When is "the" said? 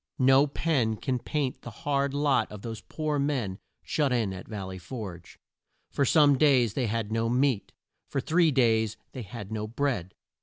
1.61-1.69